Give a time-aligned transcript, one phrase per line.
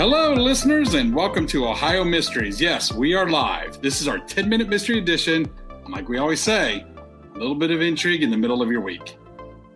[0.00, 2.58] Hello, listeners, and welcome to Ohio Mysteries.
[2.58, 3.82] Yes, we are live.
[3.82, 5.46] This is our 10 minute mystery edition.
[5.68, 6.86] And like we always say,
[7.34, 9.18] a little bit of intrigue in the middle of your week.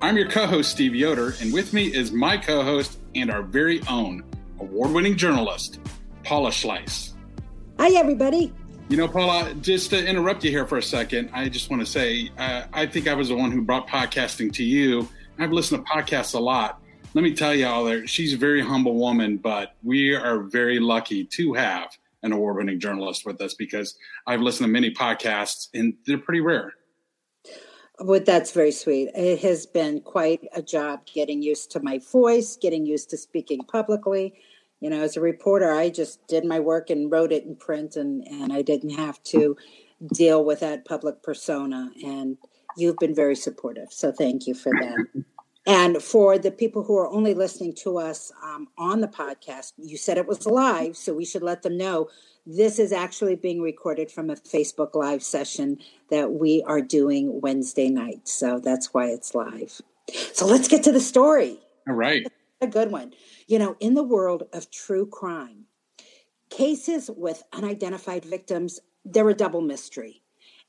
[0.00, 3.42] I'm your co host, Steve Yoder, and with me is my co host and our
[3.42, 4.24] very own
[4.60, 5.78] award winning journalist,
[6.22, 7.12] Paula Schleis.
[7.78, 8.50] Hi, everybody.
[8.88, 11.86] You know, Paula, just to interrupt you here for a second, I just want to
[11.86, 15.06] say uh, I think I was the one who brought podcasting to you.
[15.38, 16.80] I've listened to podcasts a lot
[17.14, 20.80] let me tell you all there, she's a very humble woman, but we are very
[20.80, 25.68] lucky to have an award winning journalist with us because I've listened to many podcasts
[25.74, 26.74] and they're pretty rare.
[28.00, 29.10] Well, that's very sweet.
[29.14, 33.60] It has been quite a job getting used to my voice, getting used to speaking
[33.60, 34.34] publicly.
[34.80, 37.94] You know, as a reporter, I just did my work and wrote it in print,
[37.94, 39.56] and, and I didn't have to
[40.12, 41.90] deal with that public persona.
[42.04, 42.36] And
[42.76, 43.92] you've been very supportive.
[43.92, 45.24] So thank you for that.
[45.66, 49.96] And for the people who are only listening to us um, on the podcast, you
[49.96, 52.08] said it was live, so we should let them know
[52.46, 55.78] this is actually being recorded from a Facebook Live session
[56.10, 58.28] that we are doing Wednesday night.
[58.28, 59.80] So that's why it's live.
[60.34, 61.58] So let's get to the story.
[61.88, 62.26] All right.
[62.60, 63.14] A good one.
[63.46, 65.64] You know, in the world of true crime,
[66.50, 70.22] cases with unidentified victims, they're a double mystery.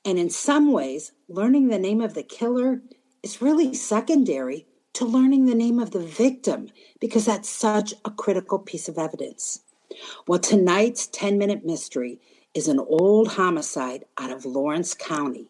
[0.05, 2.81] And in some ways, learning the name of the killer
[3.21, 6.69] is really secondary to learning the name of the victim
[6.99, 9.59] because that's such a critical piece of evidence.
[10.25, 12.19] Well, tonight's 10 minute mystery
[12.53, 15.47] is an old homicide out of Lawrence County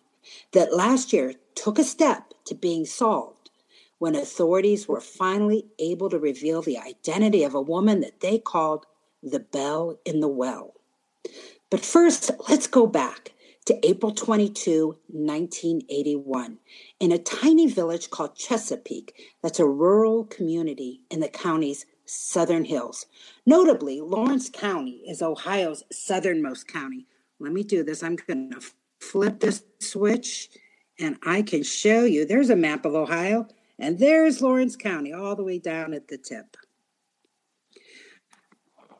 [0.53, 3.51] that last year took a step to being solved
[3.99, 8.87] when authorities were finally able to reveal the identity of a woman that they called
[9.21, 10.73] the Belle in the Well.
[11.69, 13.33] But first, let's go back
[13.65, 16.59] to April 22, 1981,
[16.99, 23.07] in a tiny village called Chesapeake, that's a rural community in the county's southern hills.
[23.45, 27.07] Notably, Lawrence County is Ohio's southernmost county.
[27.39, 28.03] Let me do this.
[28.03, 28.61] I'm going to
[28.99, 30.49] flip this switch
[30.99, 32.25] and I can show you.
[32.25, 33.47] There's a map of Ohio,
[33.79, 36.55] and there's Lawrence County all the way down at the tip.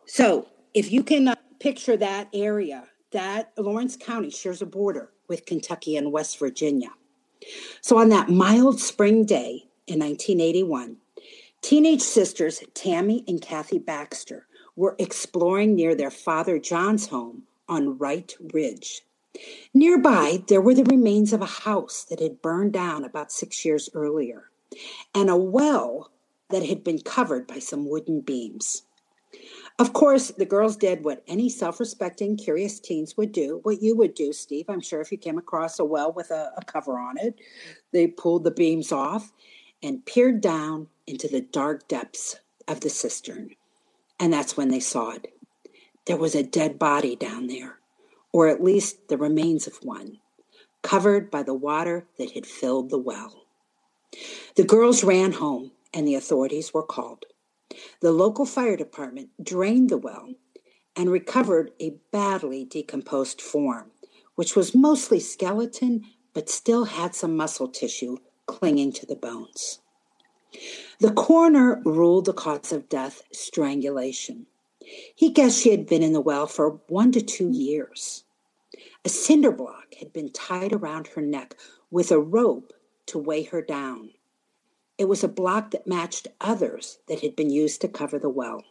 [0.06, 2.84] So, if you can uh, picture that area,
[3.16, 6.90] that Lawrence County shares a border with Kentucky and West Virginia.
[7.80, 10.98] So on that mild spring day in 1981,
[11.62, 18.36] teenage sisters Tammy and Kathy Baxter were exploring near their father John's home on Wright
[18.54, 19.04] Ridge.
[19.74, 23.90] Nearby, there were the remains of a house that had burned down about six years
[23.94, 24.50] earlier
[25.14, 26.12] and a well
[26.50, 28.84] that had been covered by some wooden beams.
[29.78, 33.96] Of course, the girls did what any self respecting, curious teens would do, what you
[33.98, 34.66] would do, Steve.
[34.70, 37.36] I'm sure if you came across a well with a, a, cover on it,
[37.92, 39.34] they pulled the beams off
[39.84, 42.38] and peered down into the dark depths
[42.70, 43.50] of the cistern.
[44.18, 45.34] And that's when they saw it.
[46.06, 47.80] There was a dead body down there,
[48.32, 50.20] or at least the remains of one,
[50.84, 53.46] covered by the water that had filled the well.
[54.56, 57.26] The girls ran home, and the authorities were called.
[58.02, 60.36] The local fire department drained the well
[60.96, 63.92] and recovered a badly decomposed form,
[64.36, 69.80] which was mostly skeleton but still had some muscle tissue clinging to the bones.
[71.00, 74.46] The coroner ruled the cause of death strangulation.
[75.16, 78.24] He guessed she had been in the well for one to two years.
[79.04, 81.56] A cinder block had been tied around her neck
[81.90, 82.74] with a rope
[83.08, 84.12] to weigh her down.
[84.98, 88.64] It was a block that matched others that had been used to cover the well.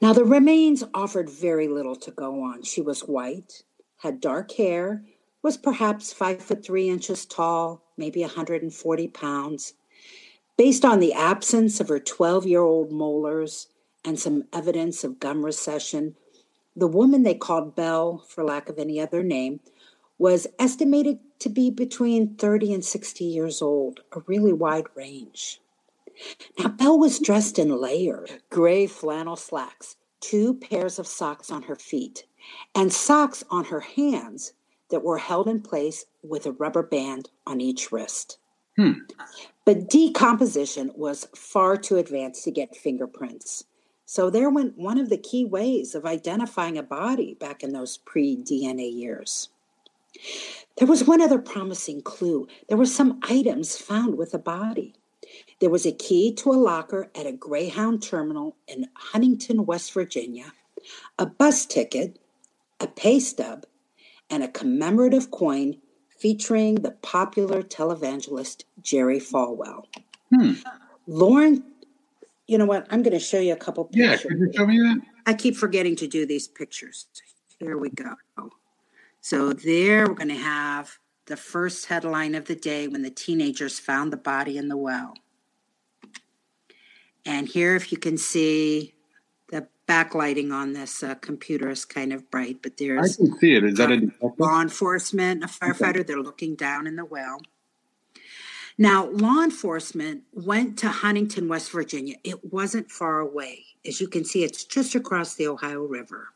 [0.00, 2.62] Now, the remains offered very little to go on.
[2.62, 3.64] She was white,
[3.98, 5.04] had dark hair,
[5.42, 9.74] was perhaps five foot three inches tall, maybe 140 pounds.
[10.56, 13.68] Based on the absence of her 12 year old molars
[14.04, 16.14] and some evidence of gum recession,
[16.76, 19.60] the woman they called Belle, for lack of any other name,
[20.20, 25.62] was estimated to be between 30 and 60 years old, a really wide range.
[26.58, 31.74] Now, Belle was dressed in layers gray flannel slacks, two pairs of socks on her
[31.74, 32.26] feet,
[32.74, 34.52] and socks on her hands
[34.90, 38.36] that were held in place with a rubber band on each wrist.
[38.76, 38.92] Hmm.
[39.64, 43.64] But decomposition was far too advanced to get fingerprints.
[44.04, 47.96] So there went one of the key ways of identifying a body back in those
[47.96, 49.48] pre DNA years.
[50.78, 52.48] There was one other promising clue.
[52.68, 54.94] There were some items found with the body.
[55.60, 60.52] There was a key to a locker at a Greyhound terminal in Huntington, West Virginia,
[61.18, 62.18] a bus ticket,
[62.80, 63.66] a pay stub,
[64.30, 65.76] and a commemorative coin
[66.18, 69.84] featuring the popular televangelist Jerry Falwell.
[70.34, 70.52] Hmm.
[71.06, 71.64] Lauren,
[72.46, 72.86] you know what?
[72.90, 74.24] I'm going to show you a couple pictures.
[74.24, 75.00] Yeah, could you show me that?
[75.26, 77.06] I keep forgetting to do these pictures.
[77.58, 78.14] Here we go.
[79.20, 83.78] So there we're going to have the first headline of the day when the teenagers
[83.78, 85.14] found the body in the well.
[87.26, 88.94] And here, if you can see,
[89.48, 93.54] the backlighting on this uh, computer is kind of bright, but there's I can see
[93.54, 93.64] it.
[93.64, 95.96] Is that a law enforcement, a firefighter?
[95.96, 96.02] Okay.
[96.04, 97.38] They're looking down in the well.
[98.78, 102.16] Now, law enforcement went to Huntington, West Virginia.
[102.24, 103.66] It wasn't far away.
[103.86, 106.28] As you can see, it's just across the Ohio River.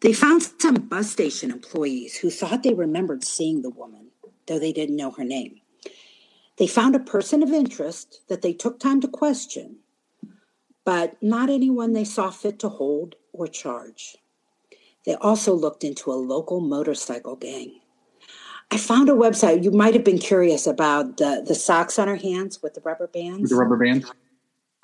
[0.00, 4.08] They found some bus station employees who thought they remembered seeing the woman,
[4.46, 5.60] though they didn't know her name.
[6.56, 9.78] They found a person of interest that they took time to question,
[10.84, 14.16] but not anyone they saw fit to hold or charge.
[15.04, 17.80] They also looked into a local motorcycle gang.
[18.70, 19.64] I found a website.
[19.64, 23.06] You might have been curious about the, the socks on her hands with the rubber
[23.06, 23.42] bands.
[23.42, 24.12] With the rubber bands?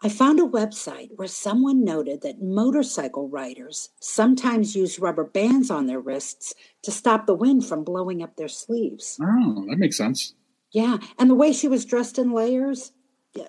[0.05, 5.87] I found a website where someone noted that motorcycle riders sometimes use rubber bands on
[5.87, 6.53] their wrists
[6.83, 9.19] to stop the wind from blowing up their sleeves.
[9.23, 10.35] Oh, that makes sense.
[10.73, 12.93] Yeah, and the way she was dressed in layers,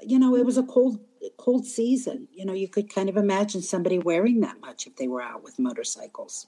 [0.01, 1.01] you know, it was a cold
[1.37, 2.29] cold season.
[2.31, 5.43] You know, you could kind of imagine somebody wearing that much if they were out
[5.43, 6.47] with motorcycles.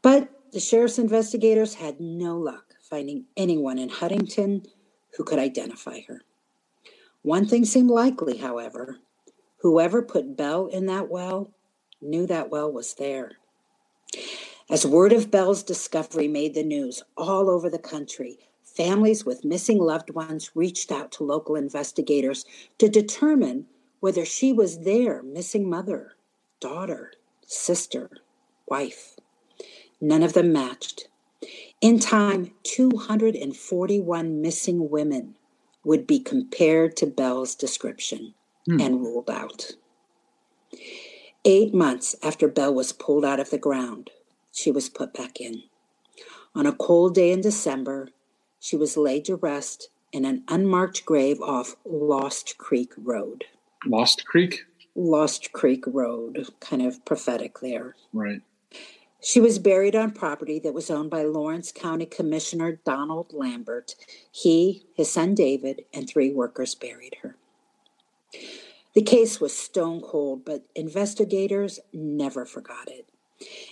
[0.00, 4.62] But the sheriff's investigators had no luck finding anyone in Huntington
[5.16, 6.22] who could identify her.
[7.22, 8.98] One thing seemed likely, however.
[9.58, 11.50] Whoever put Belle in that well
[12.00, 13.32] knew that well was there.
[14.70, 19.78] As word of Belle's discovery made the news all over the country, families with missing
[19.78, 22.44] loved ones reached out to local investigators
[22.78, 23.66] to determine
[24.00, 26.12] whether she was their missing mother,
[26.60, 27.12] daughter,
[27.46, 28.10] sister,
[28.68, 29.16] wife.
[30.00, 31.08] None of them matched.
[31.80, 35.34] In time, 241 missing women
[35.84, 38.34] would be compared to Belle's description
[38.66, 38.80] hmm.
[38.80, 39.72] and ruled out.
[41.44, 44.10] Eight months after Belle was pulled out of the ground,
[44.52, 45.62] she was put back in.
[46.54, 48.08] On a cold day in December,
[48.58, 53.44] she was laid to rest in an unmarked grave off Lost Creek Road.
[53.86, 54.64] Lost Creek?
[54.94, 57.94] Lost Creek Road, kind of prophetic there.
[58.12, 58.40] Right.
[59.20, 63.96] She was buried on property that was owned by Lawrence County Commissioner Donald Lambert.
[64.30, 67.36] He, his son David, and three workers buried her.
[68.94, 73.08] The case was stone cold, but investigators never forgot it.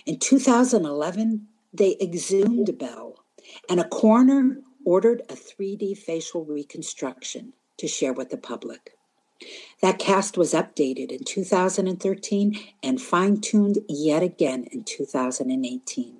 [0.05, 3.23] In 2011, they exhumed Belle,
[3.69, 8.96] and a coroner ordered a 3D facial reconstruction to share with the public.
[9.81, 16.17] That cast was updated in 2013 and fine tuned yet again in 2018.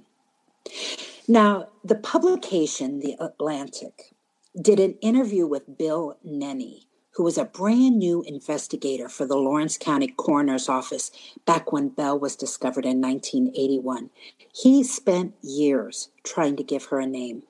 [1.27, 4.13] Now, the publication, The Atlantic,
[4.59, 9.77] did an interview with Bill Nenny, who was a brand new investigator for the Lawrence
[9.77, 11.11] County Coroner's Office
[11.45, 14.09] back when Belle was discovered in 1981.
[14.53, 17.43] He spent years trying to give her a name.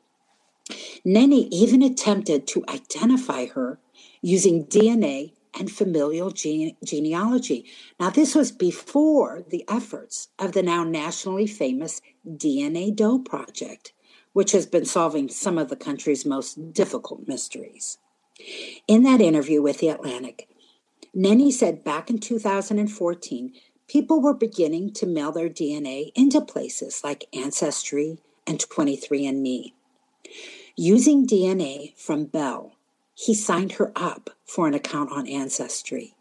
[1.06, 3.80] Nenny even attempted to identify her
[4.22, 7.66] using DNA and familial gene- genealogy.
[8.00, 13.94] Now, this was before the efforts of the now nationally famous DNA Doe Project,
[14.34, 17.98] which has been solving some of the country's most difficult mysteries.
[18.88, 20.48] In that interview with The Atlantic,
[21.16, 23.54] Nenny said back in 2014,
[23.88, 29.74] people were beginning to mail their DNA into places like Ancestry and 23andMe.
[30.76, 32.77] Using DNA from Belle
[33.18, 36.14] he signed her up for an account on Ancestry.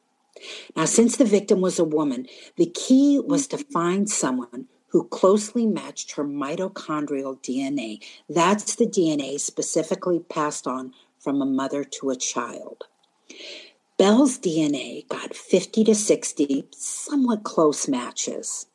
[0.75, 2.27] Now, since the victim was a woman,
[2.57, 8.03] the key was to find someone who closely matched her mitochondrial DNA.
[8.31, 12.85] That's the DNA specifically passed on from a mother to a child.
[13.99, 18.67] Belle's DNA got 50 to 60 somewhat close matches.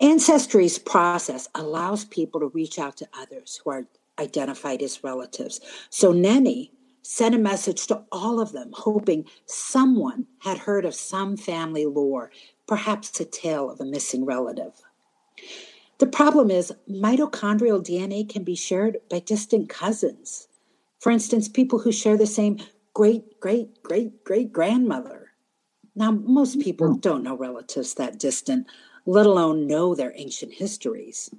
[0.00, 3.86] Ancestry's process allows people to reach out to others who are
[4.20, 5.60] identified as relatives.
[5.90, 6.70] So Nenny
[7.02, 12.30] sent a message to all of them, hoping someone had heard of some family lore,
[12.66, 14.80] perhaps a tale of a missing relative.
[15.98, 20.48] The problem is, mitochondrial DNA can be shared by distant cousins.
[21.00, 22.58] For instance, people who share the same
[22.94, 25.32] great, great, great, great grandmother.
[25.94, 27.00] Now, most people hmm.
[27.00, 28.66] don't know relatives that distant,
[29.06, 31.30] let alone know their ancient histories.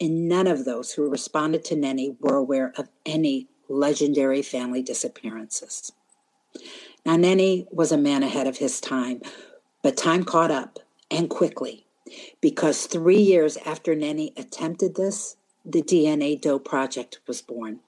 [0.00, 5.92] And none of those who responded to Nenny were aware of any legendary family disappearances.
[7.04, 9.20] Now, Nenny was a man ahead of his time,
[9.82, 10.78] but time caught up
[11.10, 11.84] and quickly
[12.40, 17.80] because three years after Nenny attempted this, the DNA Doe Project was born.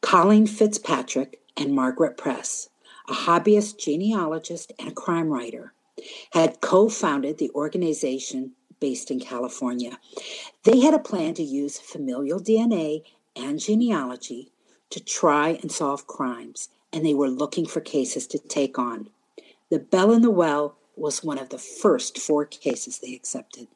[0.00, 2.68] Colleen Fitzpatrick and Margaret Press,
[3.08, 5.72] a hobbyist genealogist and a crime writer,
[6.32, 9.98] had co founded the organization based in California.
[10.64, 13.02] They had a plan to use familial DNA
[13.36, 14.52] and genealogy
[14.92, 19.08] to try and solve crimes, and they were looking for cases to take on.
[19.70, 23.68] The Belle in the Well was one of the first four cases they accepted.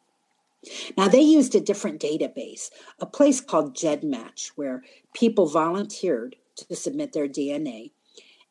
[0.96, 2.70] Now, they used a different database,
[3.00, 7.92] a place called GEDmatch, where people volunteered to submit their DNA.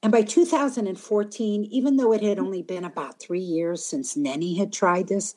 [0.01, 4.73] And by 2014, even though it had only been about three years since Nenny had
[4.73, 5.35] tried this,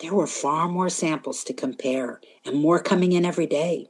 [0.00, 3.88] there were far more samples to compare and more coming in every day.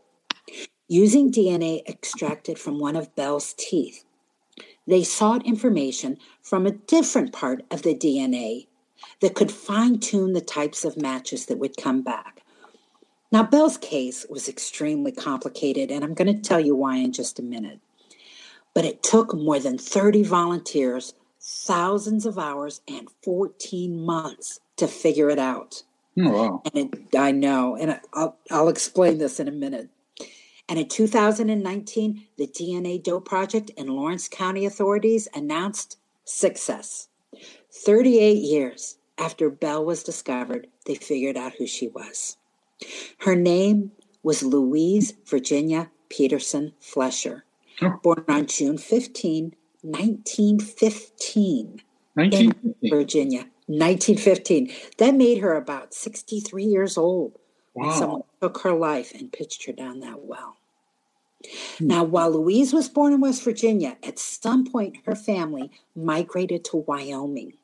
[0.91, 4.05] Using DNA extracted from one of Belle's teeth,
[4.89, 8.67] they sought information from a different part of the DNA
[9.21, 12.43] that could fine tune the types of matches that would come back.
[13.31, 17.39] Now, Belle's case was extremely complicated, and I'm going to tell you why in just
[17.39, 17.79] a minute.
[18.75, 25.31] But it took more than 30 volunteers, thousands of hours, and 14 months to figure
[25.31, 25.85] it out.
[26.19, 26.63] Oh, wow.
[26.75, 29.89] And it, I know, and I'll, I'll explain this in a minute.
[30.71, 37.09] And in 2019, the DNA Doe Project and Lawrence County authorities announced success.
[37.73, 42.37] 38 years after Belle was discovered, they figured out who she was.
[43.19, 43.91] Her name
[44.23, 47.45] was Louise Virginia Peterson Flesher
[47.83, 47.99] oh.
[48.03, 51.81] born on June 15, 1915,
[52.15, 52.75] 1915.
[52.81, 53.47] in Virginia.
[53.67, 54.73] 1915.
[54.99, 57.39] That made her about 63 years old
[57.75, 57.89] wow.
[57.89, 60.57] when someone took her life and pitched her down that well.
[61.79, 61.87] Hmm.
[61.87, 66.79] Now, while Louise was born in West Virginia, at some point her family migrated to
[66.79, 67.55] Wyoming.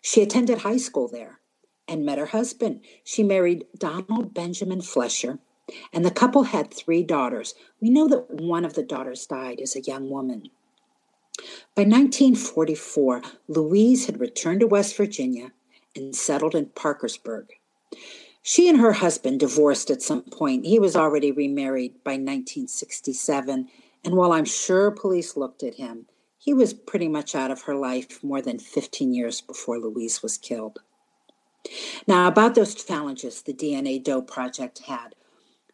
[0.00, 1.40] She attended high school there
[1.88, 2.80] and met her husband.
[3.02, 5.38] She married Donald Benjamin Flesher
[5.92, 7.54] and the couple had three daughters.
[7.80, 10.50] We know that one of the daughters died as a young woman.
[11.74, 15.52] By 1944, Louise had returned to West Virginia
[15.96, 17.48] and settled in Parkersburg.
[18.46, 20.66] She and her husband divorced at some point.
[20.66, 23.70] He was already remarried by 1967,
[24.04, 26.04] and while I'm sure police looked at him,
[26.36, 30.36] he was pretty much out of her life more than 15 years before Louise was
[30.36, 30.80] killed.
[32.06, 35.14] Now, about those challenges the DNA Doe Project had,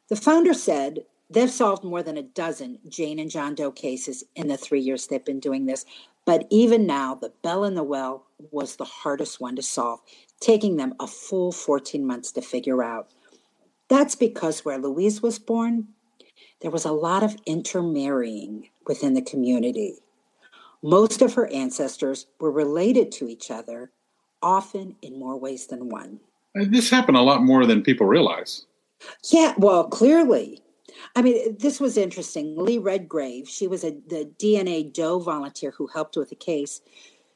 [0.09, 4.47] the founder said they've solved more than a dozen Jane and John Doe cases in
[4.47, 5.85] the three years they've been doing this.
[6.25, 10.01] But even now, the bell in the well was the hardest one to solve,
[10.41, 13.09] taking them a full 14 months to figure out.
[13.89, 15.89] That's because where Louise was born,
[16.61, 19.97] there was a lot of intermarrying within the community.
[20.83, 23.91] Most of her ancestors were related to each other,
[24.43, 26.21] often in more ways than one.
[26.55, 28.67] This happened a lot more than people realize.
[29.31, 30.63] Yeah, well, clearly.
[31.15, 32.57] I mean, this was interesting.
[32.57, 36.81] Lee Redgrave, she was a, the DNA Doe volunteer who helped with the case.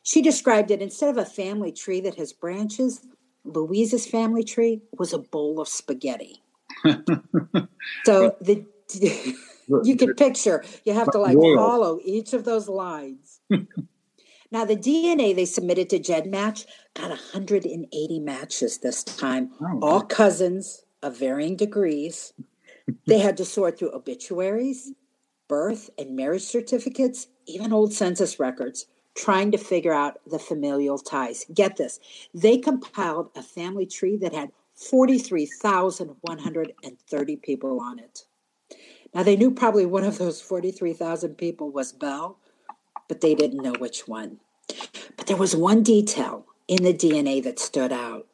[0.04, 3.00] She described it instead of a family tree that has branches,
[3.44, 6.42] Louise's family tree was a bowl of spaghetti.
[8.04, 8.64] so the
[9.82, 13.40] you can picture you have to like follow each of those lines.
[14.50, 20.84] now the DNA they submitted to GEDmatch got 180 matches this time, oh, all cousins,
[21.02, 22.34] of varying degrees.
[23.06, 24.92] they had to sort through obituaries,
[25.48, 31.44] birth and marriage certificates, even old census records, trying to figure out the familial ties.
[31.52, 32.00] Get this
[32.32, 38.26] they compiled a family tree that had 43,130 people on it.
[39.14, 42.36] Now, they knew probably one of those 43,000 people was Belle,
[43.08, 44.40] but they didn't know which one.
[45.16, 48.26] But there was one detail in the DNA that stood out.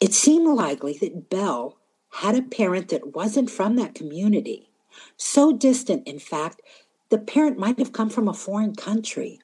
[0.00, 1.76] It seemed likely that Belle
[2.14, 4.70] had a parent that wasn't from that community.
[5.16, 6.62] So distant, in fact,
[7.10, 9.40] the parent might have come from a foreign country.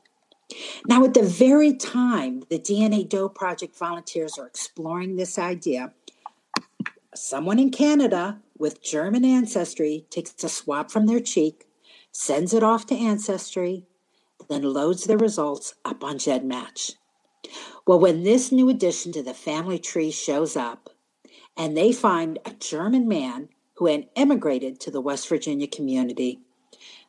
[0.86, 5.92] Now, at the very time the DNA Doe Project volunteers are exploring this idea,
[7.14, 11.66] someone in Canada with German ancestry takes a swab from their cheek,
[12.12, 13.84] sends it off to Ancestry,
[14.48, 16.94] then loads the results up on GEDmatch.
[17.86, 20.90] Well, when this new addition to the family tree shows up,
[21.56, 26.40] and they find a German man who had immigrated to the West Virginia community,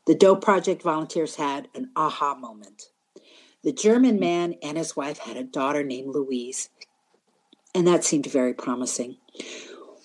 [0.06, 2.90] the Doe Project volunteers had an aha moment.
[3.68, 6.70] The German man and his wife had a daughter named Louise,
[7.76, 9.18] and that seemed very promising.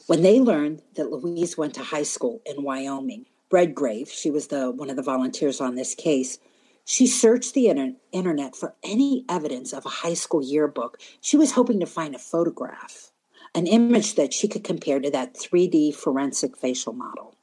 [0.08, 4.72] When they learned that Louise went to high school in Wyoming, Redgrave, she was the
[4.72, 6.40] one of the volunteers on this case,
[6.84, 10.98] she searched the inter- internet for any evidence of a high school yearbook.
[11.20, 13.12] She was hoping to find a photograph,
[13.54, 17.36] an image that she could compare to that 3D forensic facial model.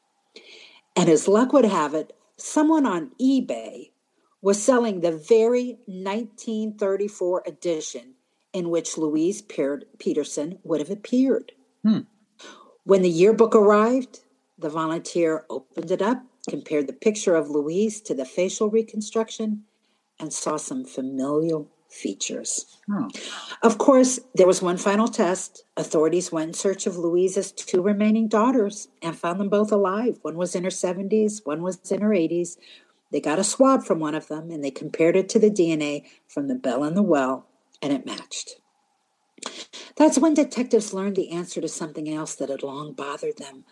[0.98, 3.92] And as luck would have it, someone on eBay
[4.42, 8.14] was selling the very 1934 edition
[8.54, 11.52] in which Louise Peterson would have appeared.
[11.84, 12.00] Hmm.
[12.84, 14.22] When the yearbook arrived,
[14.58, 19.64] the volunteer opened it up compared the picture of Louise to the facial reconstruction,
[20.20, 22.78] and saw some familial features.
[22.92, 23.08] Oh.
[23.64, 25.64] Of course, there was one final test.
[25.78, 30.20] Authorities went in search of Louise's two remaining daughters and found them both alive.
[30.22, 32.58] One was in her 70s, one was in her 80s.
[33.12, 36.06] They got a swab from one of them and they compared it to the DNA
[36.28, 37.48] from the bell in the well,
[37.82, 38.56] and it matched.
[39.96, 43.66] That's when detectives learned the answer to something else that had long bothered them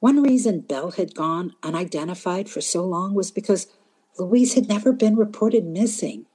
[0.00, 3.66] one reason Belle had gone unidentified for so long was because
[4.16, 6.26] Louise had never been reported missing.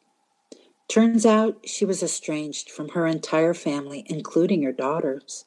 [0.90, 5.46] Turns out she was estranged from her entire family, including her daughters.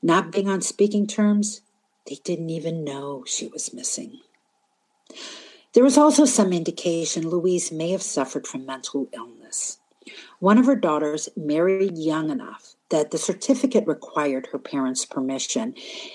[0.00, 1.60] Not being on speaking terms,
[2.06, 4.20] they didn't even know she was missing.
[5.72, 9.78] There was also some indication Louise may have suffered from mental illness.
[10.40, 15.74] One of her daughters married young enough that the certificate required her parents' permission.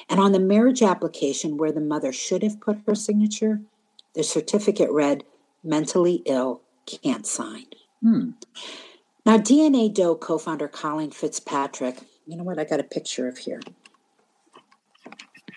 [0.09, 3.61] And on the marriage application, where the mother should have put her signature,
[4.13, 5.23] the certificate read,
[5.63, 7.65] mentally ill, can't sign.
[8.01, 8.31] Hmm.
[9.25, 12.59] Now, DNA Doe co founder Colleen Fitzpatrick, you know what?
[12.59, 13.61] I got a picture of here.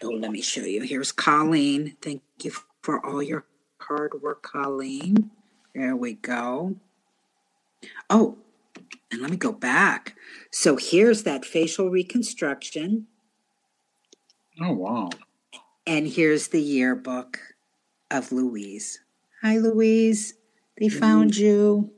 [0.03, 0.83] Oh, let me show you.
[0.83, 1.97] Here's Colleen.
[2.01, 3.45] Thank you for all your
[3.89, 5.31] hard work, Colleen.
[5.75, 6.77] There we go.
[8.11, 8.39] Oh,
[9.11, 10.15] and let me go back.
[10.51, 13.07] So here's that facial reconstruction.
[14.61, 15.11] Oh, wow.
[15.87, 17.39] And here's the yearbook
[18.11, 19.01] of Louise.
[19.43, 20.35] Hi, Louise.
[20.79, 21.93] They found you.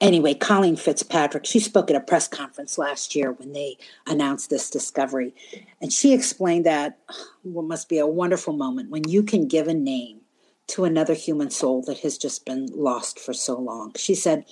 [0.00, 4.70] Anyway, Colleen Fitzpatrick, she spoke at a press conference last year when they announced this
[4.70, 5.34] discovery.
[5.80, 6.98] And she explained that
[7.42, 10.20] what must be a wonderful moment when you can give a name
[10.68, 13.92] to another human soul that has just been lost for so long.
[13.96, 14.44] She said,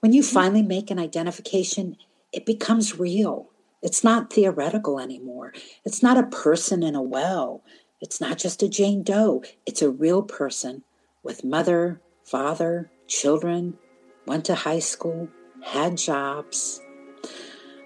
[0.00, 0.34] When you mm-hmm.
[0.34, 1.96] finally make an identification,
[2.32, 3.48] it becomes real.
[3.82, 5.54] It's not theoretical anymore.
[5.84, 7.62] It's not a person in a well.
[8.00, 9.42] It's not just a Jane Doe.
[9.64, 10.82] It's a real person
[11.22, 13.78] with mother, father, children,
[14.26, 15.28] went to high school,
[15.62, 16.80] had jobs.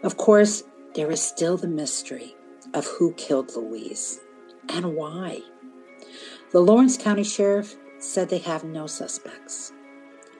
[0.02, 2.34] Of course, there is still the mystery
[2.74, 4.20] of who killed Louise
[4.68, 5.40] and why.
[6.52, 9.72] The Lawrence County Sheriff said they have no suspects.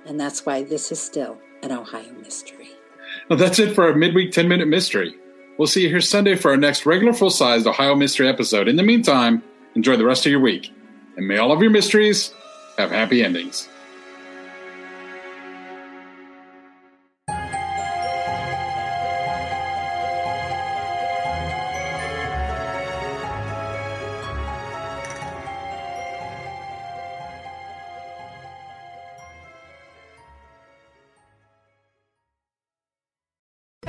[0.07, 2.71] And that's why this is still an Ohio mystery.
[3.29, 5.15] Well, that's it for our midweek 10 minute mystery.
[5.59, 8.67] We'll see you here Sunday for our next regular full sized Ohio mystery episode.
[8.67, 9.43] In the meantime,
[9.75, 10.73] enjoy the rest of your week.
[11.17, 12.33] And may all of your mysteries
[12.79, 13.69] have happy endings.